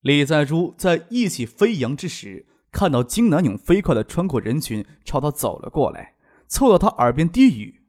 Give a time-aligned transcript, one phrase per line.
[0.00, 6.16] 李在珠在意气飞扬之时，看到金南勇飞快的穿过人群，朝他走了过来，
[6.48, 7.82] 凑到他耳边低语：“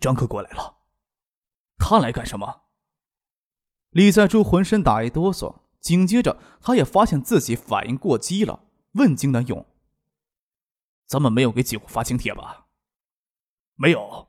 [0.00, 0.78] 张克过来了，
[1.78, 2.62] 他来干什么？”
[3.90, 9.64] 李在珠浑身打一哆嗦，紧接着他也发现自己反应过激了，问金南勇
[11.06, 12.66] ：“咱们没有给姐夫发请帖吧
[13.76, 14.28] ？”“没有。”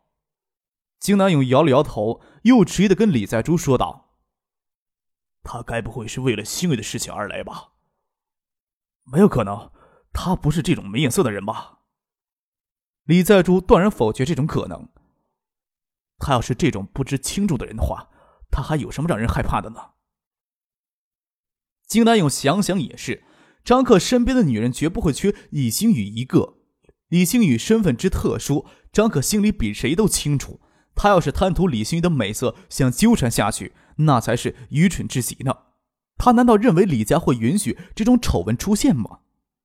[1.00, 4.03] 金南勇摇了摇头，又迟疑的跟李在珠说道。
[5.44, 7.74] 他该不会是为了星宇的事情而来吧？
[9.04, 9.72] 没有可能，
[10.14, 11.80] 他不是这种没眼色的人吧？
[13.04, 14.90] 李在珠断然否决这种可能。
[16.20, 18.10] 他要是这种不知轻重的人的话，
[18.50, 19.92] 他还有什么让人害怕的呢？
[21.86, 23.26] 金南勇想想也是，
[23.66, 26.60] 张克身边的女人绝不会缺李星宇一个。
[27.10, 30.62] 李星宇身份之特殊，张克心里比谁都清楚。
[30.96, 33.74] 他要是贪图李星宇的美色，想纠缠下去。
[33.98, 35.58] 那才是愚蠢至极呢！
[36.18, 39.20] 他难道认为李家会允许这种丑闻出现吗？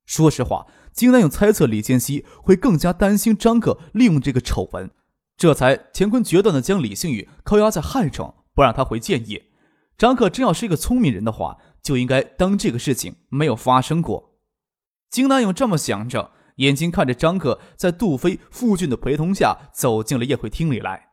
[0.07, 4.91] 说实话，金南勇猜测李建熙会更加担心张克利用这个丑闻，
[5.37, 9.47] 这才乾坤决断的将李星宇扣押在汉城，不让他回建业。
[9.97, 14.39] 张克真要是一个聪明人的话，就应该当这个事情没有发生过。
[15.11, 21.08] 金南勇这么想着，眼睛看着张克在杜飞、傅俊的陪同下走进了宴会厅里来。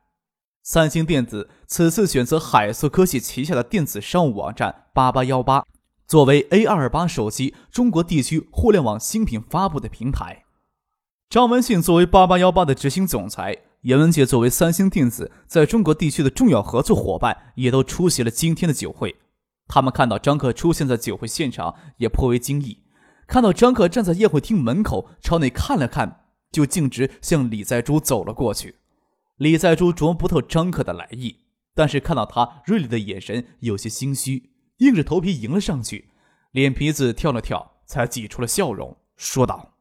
[0.67, 5.63] 三星电子此次选择海思科技旗下的电子商务网站八八幺八，
[6.07, 10.45] 作为 A 二八手机中国地区互联网新品发布的平台。
[11.29, 19.17] 张文信作为八八幺八的执行总裁，严文杰作为三星电子在中国地区的重要合作伙伴，也都出席了今天的酒会。
[19.67, 22.79] 他们看到张克出现在酒会现场，也颇为惊异。
[23.27, 26.21] 看到张克站在宴会厅门口朝内看了看，
[26.51, 28.77] 就径直向李在珠走了过去。
[29.37, 31.41] 李在珠琢磨不透张克的来意，
[31.73, 36.09] 但是看到他锐利的眼神，有些心虚，硬着头皮迎了上去，
[36.51, 39.73] 脸皮子跳了跳，才挤出了笑容，说道：“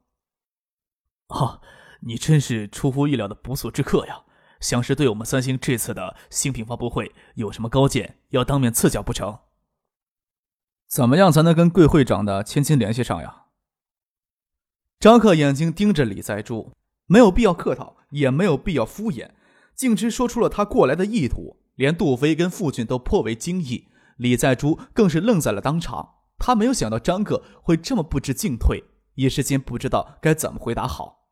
[1.28, 1.60] 啊，
[2.00, 4.24] 你真是出乎意料的不速之客呀！
[4.60, 9.38] 想是对我们三星这次的新品发布会有什么高见，要当面赐教不成？
[10.88, 13.42] 怎么样才能跟贵会长的千金联系上呀？”
[14.98, 16.72] 张克眼睛盯着李在珠，
[17.06, 19.30] 没有必要客套，也没有必要敷衍。
[19.74, 26.14] 径直说出了他过来的意图，连杜飞跟傅俊都颇为惊异，李在珠更是愣在了当场。
[26.38, 31.28] 他没有想到张克会这么不知进退，一时间不知道该怎么回答好。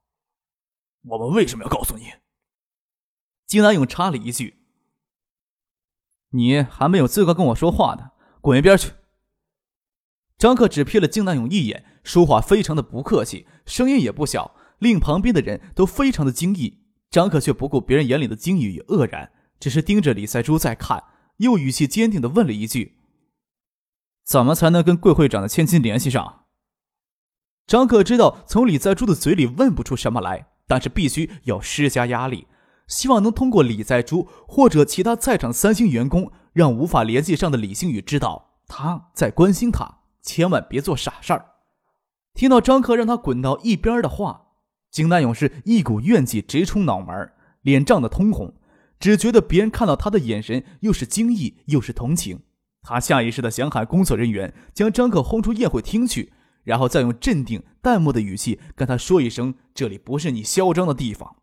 [1.05, 2.05] 我们为什么要告诉你？
[3.47, 4.65] 金南勇插了一句
[6.31, 8.93] ：“你还没有资格跟我说话呢，滚一边去！”
[10.39, 16.82] 张克只瞥了金南勇一眼，说话非常的不客气，声音也不小，令旁边的人都非常的惊异。
[17.13, 19.31] 张可却不顾别人眼里的惊异与愕然，
[19.61, 21.05] 只是盯着李在珠在看，
[21.37, 22.97] 又语气坚定的问了一句
[24.25, 26.47] ：“怎么才能跟贵会长的千金联系上？”
[27.69, 32.47] 张可知道从李在珠的嘴里问不出什么来，但是必须要施加压力，
[32.89, 41.57] 希望能通过李在珠或者其他在场三星员工，让无法联系上的李星宇知道他在关心他，千万别做傻事儿。
[42.33, 44.52] 听到张克让他滚到一边的话。
[44.93, 47.33] 景南勇是一股怨气直冲脑门，
[47.63, 48.55] 脸涨得通红，
[49.01, 52.43] 只觉得别人看到他的眼神又是惊异又是同情。
[52.83, 61.37] 他下意识的想喊工作人员将张克轰出宴会厅去，然后再用镇定淡漠的语气跟他说一声：“这里不是你嚣张的地方。”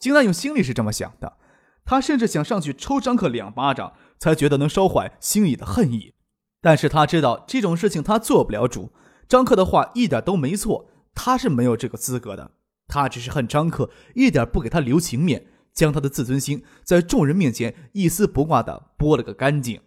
[0.00, 1.36] 金南勇心里是这么想的，
[1.84, 6.14] 他甚至想上去抽张克两巴掌，才觉得能稍缓心里的恨意。
[6.62, 8.92] 但是他知道这种事情他做不了主，
[9.28, 12.52] 张克的话一点都没错，他是没有这个资格的。
[12.88, 19.80] 他只是恨张克一点不给他留情面，将他的自尊心在众人面前一丝不挂的剥了个干净。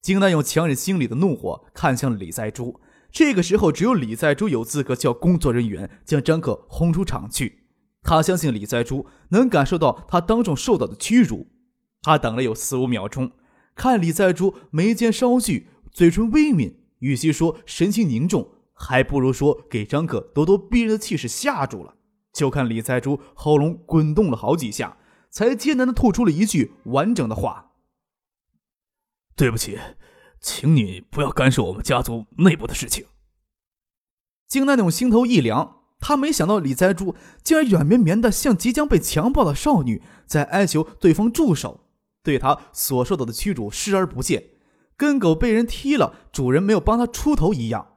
[0.00, 2.80] 金南勇强忍心里的怒火，看向李在珠。
[3.12, 7.64] 这个时候，只有李在珠有资格叫工作人员将张克轰出场去。
[8.02, 11.48] 他相信李在珠能感受到他当众受到的屈辱。
[12.00, 13.32] 他等了有四五秒钟，
[13.74, 18.52] 看李在珠眉间稍聚，嘴唇微抿，与其说神情凝重。
[18.82, 21.96] 还不如说给张可咄咄逼人的气势吓住了。
[22.32, 24.96] 就看李财珠喉咙滚动了好几下，
[25.30, 27.72] 才艰难的吐出了一句完整的话
[29.36, 29.78] ：“对不起，
[30.40, 33.04] 请你不要干涉我们家族内部的事情。
[34.48, 41.88] 金南勇心头一凉，他没想到李在柱竟然软绵绵的像即将被强暴的少女，在哀求对方住手，
[42.22, 44.50] 对他所受到的屈辱视而不见，
[44.96, 47.89] 跟狗被人踢了，主人没有帮他出头一样。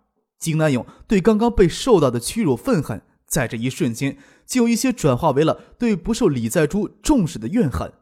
[0.44, 7.94] 金南勇对刚刚被受到的屈辱愤恨，在这一瞬间就有一些转化为了对不受李在珠重视的怨恨。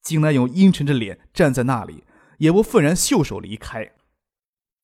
[0.00, 2.04] 金南勇阴沉着脸站在那里，
[2.38, 3.90] 也不愤然袖手离开。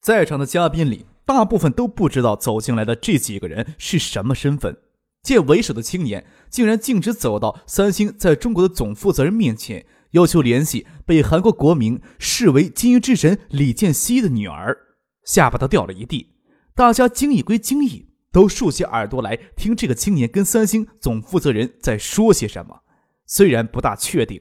[0.03, 4.79] 在场的嘉宾里，大部分都不知道走进来的这几个人是什么身份。
[5.23, 14.77] 见为首的青年竟然径直走到三星在中国的总负责人面前，要求联系被韩国国民视为金鱼之神李健熙的女儿，
[15.25, 16.38] 下巴都掉了一地。
[16.79, 22.83] 大家惊异归惊异，都竖起耳朵来听这个青年跟三星总负责人在说些什么。
[23.27, 24.41] 虽然不大确定，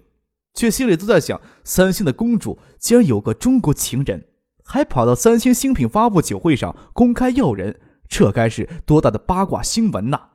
[0.54, 4.24] 却心里都在想：三星的公主竟然有个中国情人，
[4.64, 10.28] 还跑到三星新品发布酒会上公开要人，这该是多大的八卦新闻呐！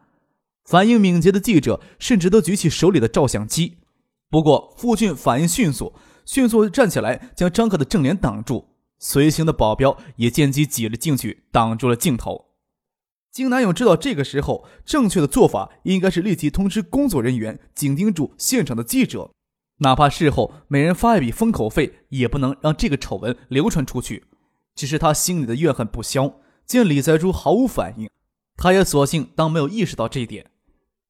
[0.65, 3.79] 反应敏捷的记者甚至都举起手里的照相机。
[4.29, 5.93] 不过傅俊反应迅速，
[6.25, 8.72] 迅速站起来将张克的正脸挡住。
[9.05, 12.47] 随行的保镖也见机挤了进去，挡住了镜头。
[13.33, 19.33] 金南勇知道这个时候正确的做法应该是立即通知工作人员，紧盯住现场的记者，
[19.79, 24.25] 哪怕事后每人发一笔封口费，也不能让这个丑闻流传出去。
[24.77, 28.09] 只是他心里的怨恨不消，见李在珠毫无反应，
[28.57, 30.51] 他也索性当没有意识到这一点。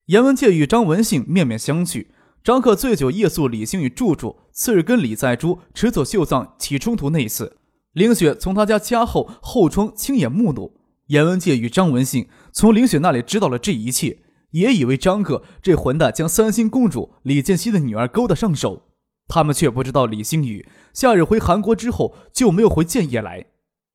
[0.06, 2.06] 严文介与张文信面面相觑，
[2.42, 7.58] 张克醉酒夜宿李星宇住处，次日跟李在珠持走秀藏起冲突那一次。
[7.92, 14.20] 林雪从他家家后后窗亲眼目睹，严文介与张文信从林雪那里知道了这一切，
[14.52, 18.88] 也以为张克这混蛋将三星公主李建熙的女儿勾搭上手。
[19.28, 23.46] 他们却不知道李星宇夏日回韩国之后就没有回建业来。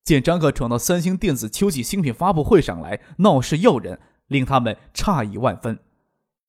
[0.03, 5.79] 见张克闯到三星电子秋季新品发布会上来闹事要人，令他们诧异万分。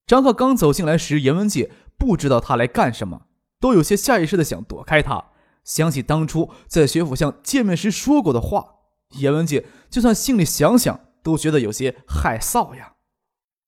[0.07, 3.23] 张克刚走进来时，严文介不知道他来干什么，
[3.59, 5.28] 都有些下意识的想躲开他。
[5.69, 8.77] 想起当初在学府巷见面时说过的话，
[9.19, 12.95] 严文介就算心里想想，都觉得有些害臊呀。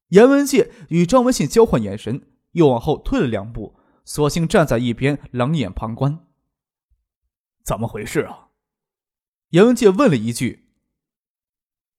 [0.08, 6.26] 严文介与张文信交换眼神，又往后退了两步，索性站在一边冷眼旁观。
[7.64, 8.48] 怎么回事啊？
[9.50, 10.72] 严文介问了一句。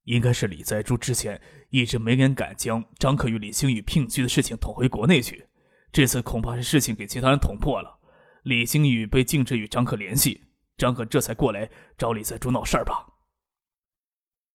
[0.03, 1.41] 应该是李在柱之前
[1.71, 5.47] 一直没人敢将张克与李星宇聘居的事情捅回国内去，
[5.93, 8.01] 这次恐怕是事情给其他人捅破了。
[8.43, 13.06] 李星宇被禁止与张可联系，张可这才过来找李在珠闹事儿吧？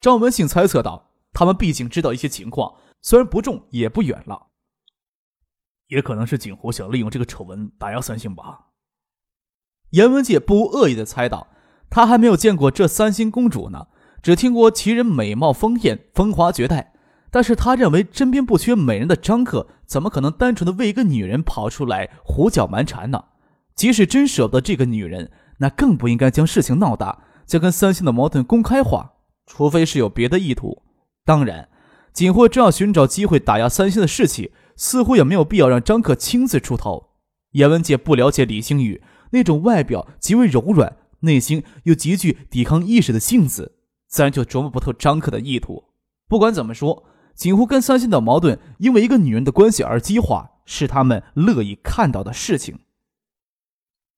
[0.02, 4.48] 张文信猜测道：“他们毕竟知道一些情况，虽然不重，也不远了。
[5.88, 8.66] 也可能是景湖想利用这个丑闻打压三星吧？”
[9.92, 11.48] 严文介不无恶意的猜到
[11.90, 13.88] ：“他还没有见过这三星公主呢，
[14.22, 16.94] 只听过其人美貌丰艳、风华绝代，
[17.32, 23.24] 但是他认为身边不缺美人的张克，怎么可能单纯的为一个女人跑出来胡搅蛮缠呢？”
[23.78, 29.14] 即使真舍不得这个女人，那更不应该将事情闹大，将跟三星的矛盾公开化。
[29.46, 30.84] 除非是有别的意图。
[31.24, 31.70] 当然，
[32.12, 37.12] 景霍正要寻找机会打压三星的士气，似乎也没有必要让张克亲自出头。
[37.52, 45.86] 严文杰不了解李星宇那种外表极为柔软、内心又极具抵抗意识的性子，自然就琢磨不透张克的意图。
[46.28, 47.06] 不管怎么说，
[47.36, 52.80] 景湖跟三星的矛盾因为一个女人的关系而激化，是他们乐意看到的事情。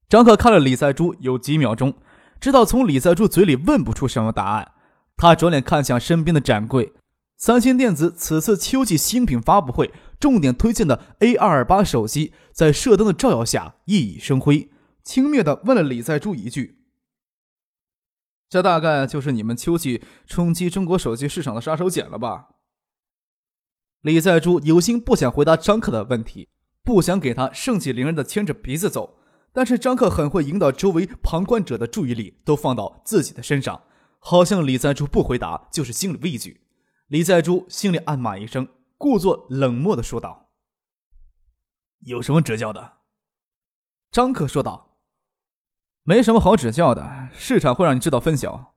[0.10, 1.94] 张克看了李在珠有几秒钟，
[2.42, 4.72] 知道从李在珠嘴里问不出什么答案。
[5.16, 6.94] 他转脸看向身边的展柜，
[7.38, 14.72] 三星电子此次秋季新品发布会重点推荐的 A 二二八手机，在射灯的照耀下熠熠生辉，
[15.04, 16.80] 轻蔑地问了李在珠一句
[18.50, 22.48] ：“这大概就是你们秋季冲击中国手机市场的杀手锏了吧？”
[24.02, 26.50] 李在珠有心不想回答张克的问题，
[26.84, 29.19] 不想给他盛气凌人的牵着鼻子走。
[29.52, 33.84] 但是张克很会引导周围旁观者的注意力都放到自己的身上，
[34.20, 36.62] 好像李在珠不回答就是心理畏惧。
[37.08, 40.50] 李在珠心里暗骂一声，故作冷漠的说道
[42.06, 42.98] ：“有什么指教的？”
[44.12, 44.98] 张克说道
[46.04, 48.76] ：“没什么好指教的，市场会让你知道分晓。”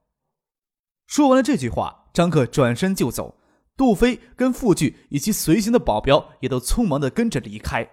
[1.07, 3.39] 说完了这句话，张克转身就走，
[3.77, 7.89] 杜飞跟傅剧以及随行的保镖也都匆忙的跟着离开。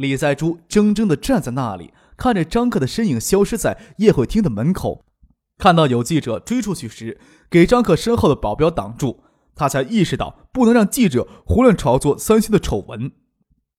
[0.00, 5.04] 李在珠怔怔地站在那里，看着张克的身影消失在宴会厅的门口。
[5.58, 9.18] 看到有记者追出去时，给张克身后的保镖挡住，
[9.54, 13.12] 他才意识到不能让记者胡乱炒作三星的丑闻。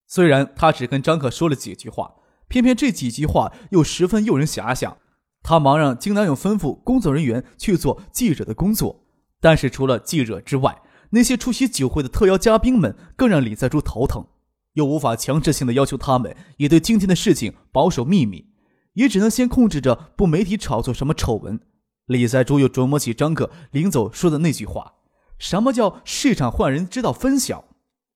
[0.05, 2.11] 虽然他只跟张克说了几句话，
[2.47, 4.97] 偏偏这几句话又十分诱人遐想。
[5.41, 9.05] 他忙让金南勇吩咐工作人员去做记者的工作，
[9.39, 14.27] 但是除了记者之外，那些出席酒会的特邀嘉宾们更让李在珠头疼，
[14.73, 18.47] 又无法强制性的要求他们也对今天的事情保守秘密，
[18.93, 21.59] 也只能先控制着不媒体炒作什么丑闻。
[22.05, 24.93] 李在珠又琢磨起张克临走说的那句话
[25.39, 27.65] ：“什么叫市场换人知道分晓？”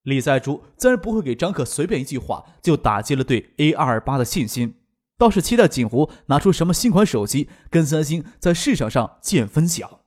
[0.03, 4.75] 李在珠自然不会给张克随便一句话就打击了对 A 二二八的信心，
[5.17, 10.04] 倒是期待锦湖拿出什么新款手机跟三星在市场上见分晓。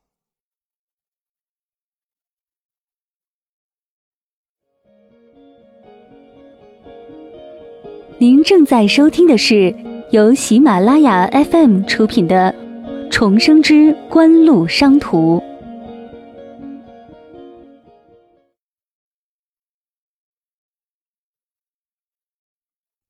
[8.21, 9.73] 您正在收听的是
[10.11, 12.53] 由喜马拉雅 FM 出品的
[13.13, 15.39] 《重生之官路商途》。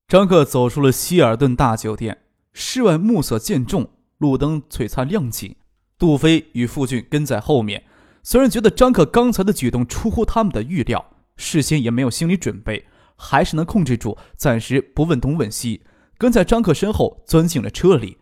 [0.07, 2.19] 张克走出了希尔顿大酒店，
[2.53, 3.89] 室外暮色渐重，
[4.19, 5.57] 路灯璀璨亮起。
[5.97, 7.83] 杜飞与傅俊跟在后面，
[8.21, 11.03] 虽然觉得张克刚才的举动出乎他们的预料，
[11.35, 12.85] 事先也没有心理准备。
[13.19, 15.83] 还是能控制住，暂时不问东问西，
[16.17, 18.17] 跟在张克身后钻进了车里。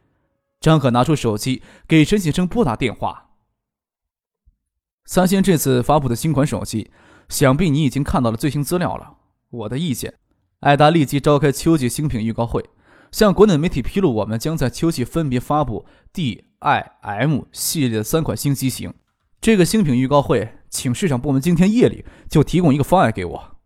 [0.60, 3.25] 张可拿出手机给陈先生拨打电话。
[5.06, 6.89] 三星这次发布的新款手机，
[7.30, 9.18] 想必你已经看到了最新资料了。
[9.51, 10.16] 我的意见，
[10.62, 12.68] 爱达立即召开秋季新品预告会，
[13.12, 18.94] 向国内媒体披露我们将在秋季分别发布 D、I、M 系列的三款新机型。
[19.39, 23.57] 这个新品预告会，请市场部门今天夜里就提供一个方案给我。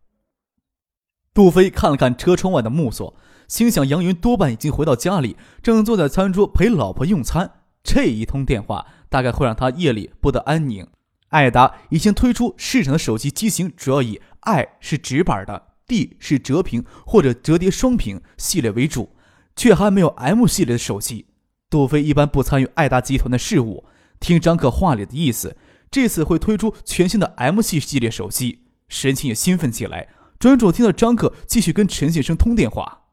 [1.34, 3.14] 杜飞看了看车窗外的暮色，
[3.48, 7.52] 心想：杨云多半已经回到家里，正坐在餐桌陪老婆用餐。
[7.84, 10.88] 这一通电话大概会让他夜里不得安宁。
[11.30, 19.16] 爱达已经推出市场的手机机型，主要以 I 是直板的，D 是折屏或者折叠双屏系列为主，
[19.56, 21.28] 却还没有 M 系列的手机。
[21.70, 23.86] 杜飞一般不参与爱达集团的事务，
[24.20, 25.56] 听张可话里的意思，
[25.90, 30.10] 这次会推出全新的 M 系系列手机，神情也兴奋起来。
[30.42, 33.04] 专注听到张克继续跟陈先生通电话。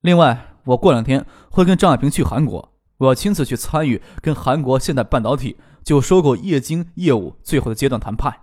[0.00, 8.34] 另外，我过两天会跟张亚平去韩国，我要亲自去参与跟韩国现代半导体就收购液晶业务最后的阶段谈判。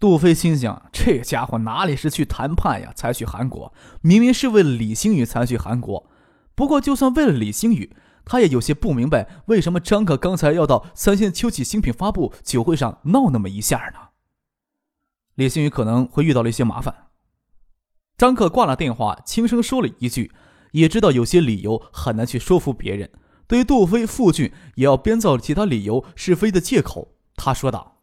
[0.00, 2.90] 杜飞心想：这家伙哪里是去谈判呀？
[2.96, 6.08] 才去韩国，明明是为了李星宇才去韩国。
[6.54, 7.94] 不过，就算为了李星宇，
[8.24, 14.07] 他也有些不明白，为什么张克刚才要到三星秋季新品发布酒会上闹那么一下呢？
[15.38, 17.06] 李星宇可能会遇到了一些麻烦。
[18.16, 20.32] 张克挂了电话，轻声说了一句
[20.72, 23.08] ：“也知道有些理由很难去说服别人。”
[23.46, 27.14] 对于杜飞、傅俊也要编造其他理由是非的借口。
[27.36, 27.98] 他说道：“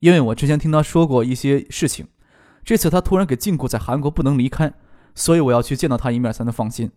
[0.00, 2.08] 因为我之前听他说过一些事情，
[2.64, 4.74] 这次他突然给禁锢在韩国不能离开，
[5.14, 6.90] 所以我要去见到他一面才能放心。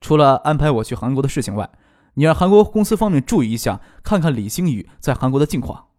[0.00, 1.70] 除了安排我去韩国的事情外，
[2.14, 5.90] 你让韩国公司方面注意一下，看看李星宇在韩国的近况。”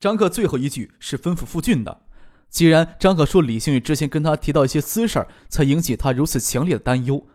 [0.00, 2.02] 张克最后一句是吩咐傅俊的。
[2.48, 7.26] 既然张克说李星宇之前跟他提到一些私事儿，才引起他如此强烈的担忧，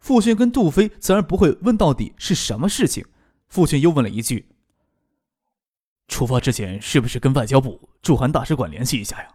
[0.00, 3.04] 傅俊跟杜飞自然不会问到底是什么事情。
[3.48, 4.48] 傅俊又问了一句
[6.08, 9.28] ：“出发之前是不是跟外交部驻韩大使馆联系一下呀？”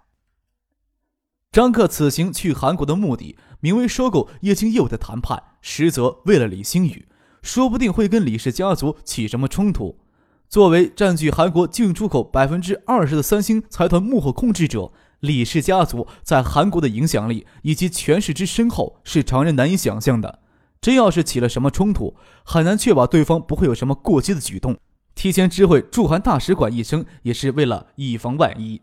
[1.51, 7.07] 张克此行去韩国的目的，名为收购液晶业务的谈判，实则为了李星宇，
[7.41, 10.00] 说不定会跟李氏家族起什么冲突。
[10.51, 14.91] 作为占据韩国进出口百分之二十的三星财团幕后控制者，
[15.21, 20.39] 李氏家族在韩国的影响力以及权势之深厚是常人难以想象的。
[20.81, 24.77] 真要是起了什么冲突，很难确保对方不会有什么过激的举动。
[25.15, 28.81] 提前知会驻韩大使馆一声，也是为了以防万一。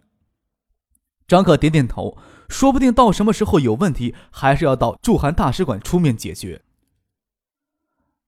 [1.27, 2.17] 张克点点头，
[2.49, 6.63] 说不定到什么时候有问题，还是要到驻韩大使馆出面解决。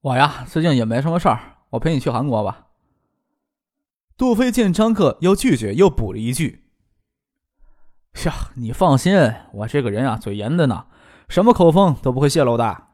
[0.03, 2.67] 我呀，最近也没什么事儿，我陪你去韩国吧。
[4.21, 6.65] 杜飞见张克要拒绝，又补了一句
[8.27, 9.15] ：“呀，你放心，
[9.55, 10.89] 我这个人啊，嘴严的呢，
[11.27, 12.89] 什么口风都不会泄露的。”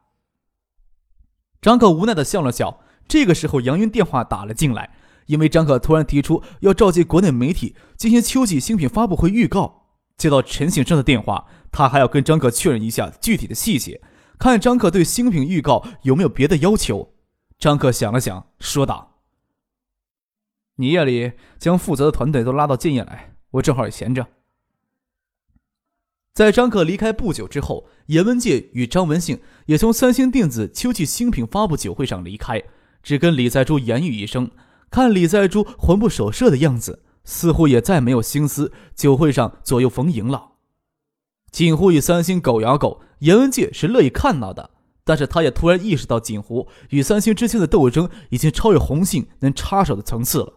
[1.60, 2.78] 张克无奈的笑了笑。
[3.08, 4.94] 这个时候，杨云电话打了进来，
[5.26, 9.88] 因为张克突然提出要召集国内媒体进行秋季新品发布会预告。
[10.16, 14.00] 接到陈先生的电话，他还要跟张克确认一下具体的细节，
[14.38, 17.16] 看张克对新品预告有没有别的要求。
[17.58, 19.15] 张克想了想，说道。
[20.76, 24.26] 你夜里将负责的团队都拉到建业来，我正好也闲着。
[26.34, 32.62] 在张克离开不久之后，严文介与张文信也从三星电子秋季新品发布酒会上离开，
[33.02, 34.50] 只跟李在珠言语一声。
[34.90, 40.52] 看李在珠魂不守舍的样子，似乎也再没有心思酒会上左右逢迎了。
[41.50, 44.70] 锦湖与三星狗咬狗，严文介是乐意看到的，
[45.04, 50.55] 但是他也突然意识到锦湖与三星之间的斗争已经超越红信能插手的层次了。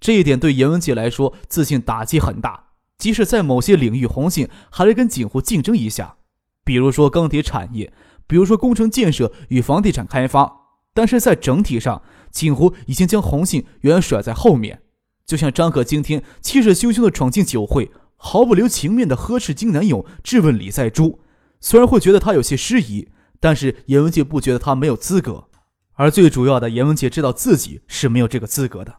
[0.00, 2.64] 这一点对严文杰来说自信打击很大。
[2.96, 6.16] 即使在某些领域，红信还得跟锦湖竞争一下，
[6.64, 7.92] 比如说钢铁产业，
[8.26, 10.56] 比如说工程建设与房地产开发。
[10.92, 12.02] 但是在整体上，
[12.32, 14.82] 锦湖已经将红信远远甩在后面。
[15.24, 21.20] 就像张可今天气势汹汹的闯进酒会，毫不留情面的呵斥金南勇，质问李在珠。
[21.60, 25.48] 虽然会觉得他有些失仪，但是严文杰不觉得他没有资格。
[25.94, 28.96] 而最主要的，严文杰知道自己是没有这个资格的。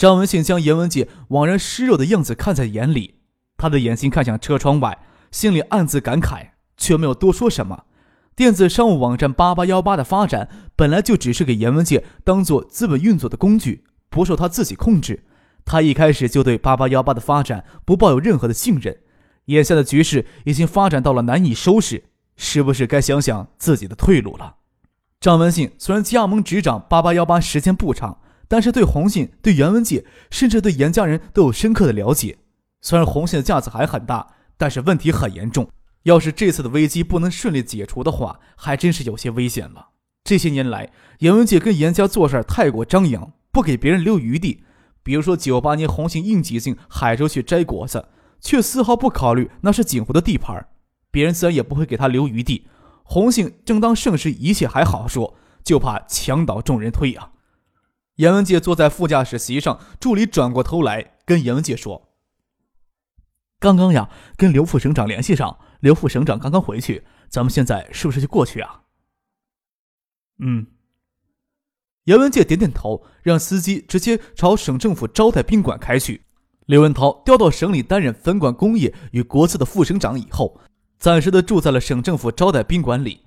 [0.00, 3.16] 张文信将严文杰惘然失落的样子看在眼里，
[3.58, 4.98] 他的眼睛看向车窗外，
[5.30, 7.84] 心里暗自感慨，却没有多说什么。
[8.34, 15.26] 电子商务网站八八幺八的发展本来就只是给严文杰当做资本运作的工具，不受他自己控制。
[15.66, 19.00] 他一开始就对八八幺八的发展不抱有任何的信任。
[19.44, 22.04] 眼下的局势已经发展到了难以收拾，
[22.38, 24.54] 是不是该想想自己的退路了？
[25.20, 28.22] 张文信虽然加盟执掌八八幺八时间不长。
[28.50, 32.36] 但是对红信、对袁文界，甚至对严家人都有深刻的了解。
[32.80, 34.26] 虽然红信的架子还很大，
[34.56, 35.68] 但是问题很严重。
[36.02, 39.90] 要是这次的危机不能顺利解除的话，还真是有些危险了。
[40.24, 40.90] 这些年来，
[41.20, 44.64] 严文杰跟严家做事太过张扬，不给别人留余地。
[45.04, 48.08] 比如说，九八年红信硬挤进海州去摘果子，
[48.40, 50.66] 却丝毫不考虑那是景湖的地盘，
[51.12, 52.66] 别人自然也不会给他留余地。
[53.04, 57.30] 红信正当盛世，一切还好说，就怕墙倒众人推啊。
[58.20, 62.10] 严文杰坐在副驾驶席上，助理转过头来跟严文杰说
[63.58, 68.82] ：“刚刚呀，跟刘副省长联系上，刘副省长刚刚回去，咱们现在是不是就过去啊？”
[70.38, 70.66] 嗯。
[72.04, 76.26] 严文杰点点头，让司机直接朝省政府招待宾馆开去。
[76.66, 80.60] 刘文涛调到省里担任分管工业与国资的副省长以后，
[80.98, 83.24] 暂时的住在了省政府招待宾馆里。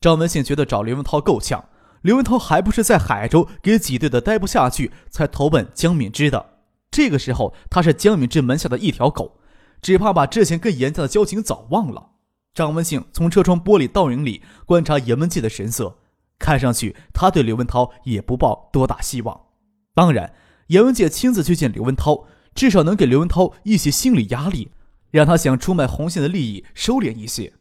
[0.00, 1.68] 张文信觉得找刘文涛够呛。
[2.06, 6.60] 刘文涛还不是在海州给挤兑的待不下去，才投奔江敏之的。
[6.88, 9.40] 这个时候，他是江敏之门下的一条狗，
[9.82, 12.10] 只怕把之前跟严家的交情早忘了。
[12.54, 15.98] 张文庆从车窗玻璃倒影里观察严文杰的神色，
[16.38, 19.40] 看上去他对刘文涛也不抱多大希望。
[19.92, 20.32] 当然，
[20.68, 24.70] 严文杰亲自去见刘文涛，至少能给刘文涛一些心理压力，
[25.10, 27.54] 让他想出卖红线的利益收敛一些。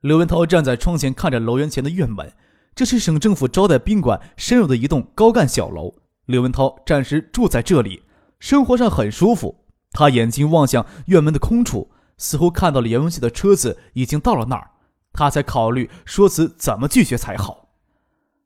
[0.00, 2.32] 刘文涛站在窗前，看着楼园前的院门。
[2.74, 5.94] 这是省政府招待宾馆深入的一栋高干小楼。
[6.26, 8.02] 刘文涛暂时住在这里，
[8.38, 9.64] 生活上很舒服。
[9.90, 14.70] 他眼睛望向院门的空处，似乎看到了严文杰的车子已经到了那儿。
[15.12, 17.68] 他才考虑说辞怎么拒绝才好。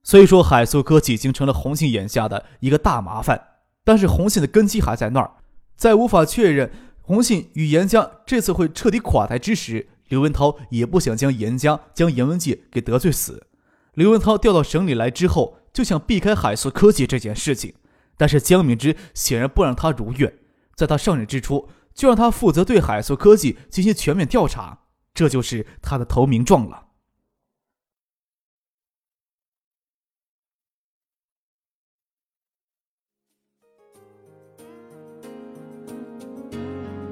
[0.02, 3.40] 虽说海素科技已经成了红信眼下的一个大麻烦，
[3.84, 5.30] 但是红信的根基还在那儿。
[5.76, 13.46] 在无法确认红信与严家这次会彻底垮台之时，刘文涛也不想将严家将严文杰给得罪死。
[13.96, 17.74] 刘文涛调到省里来之后，就想避开海素科技这件事情，
[18.18, 20.30] 但是江敏之显然不让他如愿，
[20.74, 24.80] 在他上任之初就让他负责对海素科技进行全面调查，
[25.14, 26.82] 这就是他的投名状了。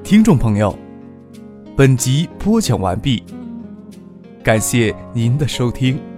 [0.03, 0.79] 听众朋友，
[1.75, 3.25] 本集播讲完毕，
[4.45, 6.14] 感谢您的收听。